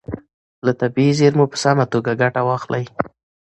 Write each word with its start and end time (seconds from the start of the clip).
له 0.65 0.71
طبیعي 0.81 1.13
زیرمو 1.19 1.45
په 1.51 1.57
سمه 1.63 1.85
توګه 1.93 2.11
ګټه 2.21 2.41
واخلئ. 2.47 2.83